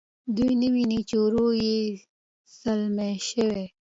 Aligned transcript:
دوی 0.35 0.51
نه 0.61 0.67
ویني 0.73 0.99
چې 1.09 1.15
ورور 1.23 1.51
یې 1.65 1.77
ځلمی 2.59 3.13
شوی. 3.27 3.63